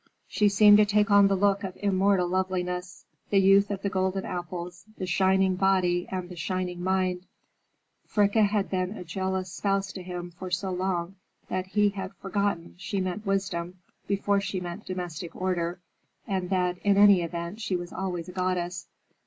She 0.27 0.49
seemed 0.49 0.77
to 0.77 0.85
take 0.87 1.11
on 1.11 1.27
the 1.27 1.35
look 1.35 1.63
of 1.63 1.77
immortal 1.79 2.27
loveliness, 2.27 3.05
the 3.29 3.37
youth 3.37 3.69
of 3.69 3.83
the 3.83 3.89
golden 3.91 4.25
apples, 4.25 4.83
the 4.97 5.05
shining 5.05 5.55
body 5.55 6.07
and 6.09 6.27
the 6.27 6.35
shining 6.35 6.83
mind. 6.83 7.27
Fricka 8.07 8.45
had 8.47 8.67
been 8.71 8.97
a 8.97 9.03
jealous 9.03 9.51
spouse 9.51 9.93
to 9.93 10.01
him 10.01 10.31
for 10.31 10.49
so 10.49 10.71
long 10.71 11.17
that 11.49 11.67
he 11.67 11.89
had 11.89 12.15
forgot 12.15 12.57
she 12.77 12.99
meant 12.99 13.27
wisdom 13.27 13.75
before 14.07 14.41
she 14.41 14.59
meant 14.59 14.87
domestic 14.87 15.35
order, 15.35 15.79
and 16.25 16.49
that, 16.49 16.79
in 16.79 16.97
any 16.97 17.21
event, 17.21 17.61
she 17.61 17.75
was 17.75 17.93
always 17.93 18.27
a 18.27 18.31
goddess. 18.31 18.87